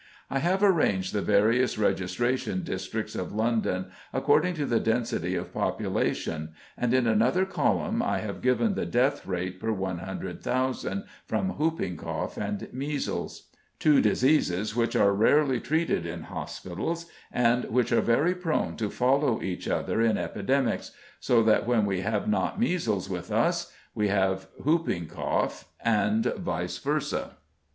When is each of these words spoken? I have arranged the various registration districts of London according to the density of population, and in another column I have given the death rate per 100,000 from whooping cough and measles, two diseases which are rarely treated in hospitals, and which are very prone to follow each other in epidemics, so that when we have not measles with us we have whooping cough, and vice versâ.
I 0.31 0.39
have 0.39 0.63
arranged 0.63 1.13
the 1.13 1.21
various 1.21 1.77
registration 1.77 2.63
districts 2.63 3.13
of 3.13 3.31
London 3.33 3.91
according 4.11 4.55
to 4.55 4.65
the 4.65 4.79
density 4.79 5.35
of 5.35 5.53
population, 5.53 6.53
and 6.75 6.91
in 6.91 7.05
another 7.05 7.45
column 7.45 8.01
I 8.01 8.17
have 8.17 8.41
given 8.41 8.73
the 8.73 8.87
death 8.87 9.27
rate 9.27 9.59
per 9.59 9.71
100,000 9.71 11.03
from 11.27 11.49
whooping 11.49 11.97
cough 11.97 12.35
and 12.35 12.67
measles, 12.73 13.51
two 13.77 14.01
diseases 14.01 14.75
which 14.75 14.95
are 14.95 15.13
rarely 15.13 15.59
treated 15.59 16.07
in 16.07 16.23
hospitals, 16.23 17.05
and 17.31 17.65
which 17.65 17.91
are 17.91 18.01
very 18.01 18.33
prone 18.33 18.75
to 18.77 18.89
follow 18.89 19.39
each 19.43 19.67
other 19.67 20.01
in 20.01 20.17
epidemics, 20.17 20.93
so 21.19 21.43
that 21.43 21.67
when 21.67 21.85
we 21.85 22.01
have 22.01 22.27
not 22.27 22.59
measles 22.59 23.07
with 23.07 23.31
us 23.31 23.71
we 23.93 24.07
have 24.07 24.47
whooping 24.57 25.05
cough, 25.05 25.65
and 25.79 26.25
vice 26.37 26.79
versâ. 26.79 27.33